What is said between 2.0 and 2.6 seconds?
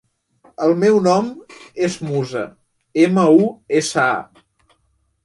Musa: